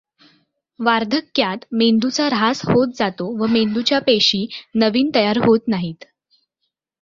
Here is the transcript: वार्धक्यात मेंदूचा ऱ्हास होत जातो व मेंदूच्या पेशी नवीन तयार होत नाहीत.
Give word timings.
वार्धक्यात 0.79 1.65
मेंदूचा 1.73 2.25
ऱ्हास 2.27 2.61
होत 2.65 2.95
जातो 2.95 3.27
व 3.37 3.47
मेंदूच्या 3.49 3.99
पेशी 4.01 4.45
नवीन 4.75 5.09
तयार 5.15 5.37
होत 5.37 5.67
नाहीत. 5.67 6.05